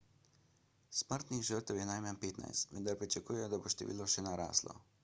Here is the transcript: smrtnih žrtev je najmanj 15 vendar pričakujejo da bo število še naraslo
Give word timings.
smrtnih 0.99 1.43
žrtev 1.49 1.81
je 1.81 1.85
najmanj 1.91 2.19
15 2.25 2.67
vendar 2.79 2.99
pričakujejo 3.05 3.53
da 3.55 3.63
bo 3.67 3.75
število 3.77 4.11
še 4.17 4.27
naraslo 4.31 4.79